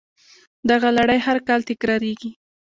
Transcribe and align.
دغه 0.69 0.89
لړۍ 0.97 1.19
هر 1.27 1.37
کال 1.47 1.61
تکراریږي 1.69 2.31